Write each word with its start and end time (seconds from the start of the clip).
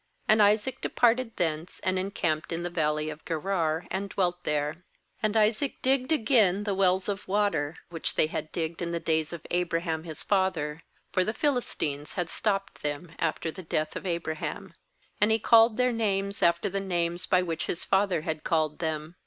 17And 0.27 0.41
Isaac 0.41 0.81
departed 0.81 1.37
thence, 1.37 1.79
and 1.83 1.99
encamped 1.99 2.51
in 2.51 2.63
the 2.63 2.71
valley 2.71 3.11
of 3.11 3.23
Gerar, 3.23 3.85
and 3.91 4.09
dwelt 4.09 4.43
there. 4.45 4.77
18And 5.23 5.35
Isaac 5.35 5.75
digged 5.83 6.11
again 6.11 6.63
the 6.63 6.73
wells 6.73 7.07
of 7.07 7.27
water, 7.27 7.75
which 7.89 8.15
they 8.15 8.25
had 8.25 8.51
digged 8.51 8.81
in 8.81 8.91
the 8.93 8.99
days 8.99 9.31
of 9.31 9.45
Abraham 9.51 10.01
Ms 10.01 10.23
father; 10.23 10.81
for 11.11 11.23
the 11.23 11.35
PMlistines 11.35 12.13
had 12.13 12.29
stopped 12.31 12.81
them 12.81 13.11
after 13.19 13.51
the 13.51 13.61
death 13.61 13.95
of 13.95 14.07
Abraham; 14.07 14.73
and 15.21 15.29
he 15.29 15.37
called 15.37 15.77
their 15.77 15.91
names 15.91 16.41
after 16.41 16.67
the 16.67 16.79
names 16.79 17.27
by 17.27 17.43
wMch 17.43 17.67
Ms 17.67 17.83
father 17.83 18.21
had 18.21 18.43
called 18.43 18.79
them. 18.79 19.17